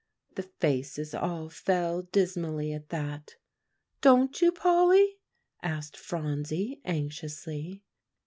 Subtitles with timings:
[0.33, 3.35] The faces all fell dismally at that.
[4.01, 5.19] "Don't you, Polly?"
[5.61, 7.83] asked Phronsie anxiously.